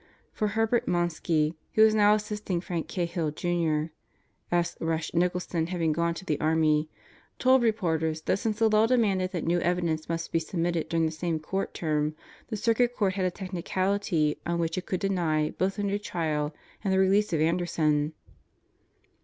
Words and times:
For 0.33 0.47
Herbert 0.47 0.87
Monsky, 0.87 1.53
who 1.73 1.83
was 1.83 1.93
now 1.93 2.15
assisting 2.15 2.59
Frank 2.59 2.87
Cahill, 2.87 3.29
Jr. 3.29 3.91
(S. 4.51 4.75
Rush 4.79 5.13
Nicholson 5.13 5.67
having 5.67 5.91
gone 5.93 6.15
to 6.15 6.25
the 6.25 6.39
army), 6.39 6.89
told 7.37 7.61
reporters 7.61 8.23
that 8.23 8.39
since 8.39 8.57
the 8.57 8.67
law 8.67 8.87
demanded 8.87 9.31
that 9.31 9.45
new 9.45 9.59
evidence 9.59 10.09
must 10.09 10.31
be 10.31 10.39
submitted 10.39 10.89
during 10.89 11.05
the 11.05 11.11
same 11.11 11.39
court 11.39 11.75
term, 11.75 12.15
the 12.47 12.57
Circuit 12.57 12.95
Court 12.95 13.13
had 13.13 13.25
a 13.25 13.29
technicality 13.29 14.39
on 14.43 14.57
which 14.57 14.75
it 14.75 14.87
could 14.87 15.01
deny 15.01 15.51
both 15.51 15.77
a 15.77 15.83
new 15.83 15.99
trial 15.99 16.51
and 16.83 16.91
the 16.91 16.97
release 16.97 17.31
of 17.31 17.39
Anderson. 17.39 18.13